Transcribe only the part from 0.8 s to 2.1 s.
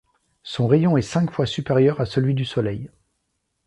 est cinq fois supérieur à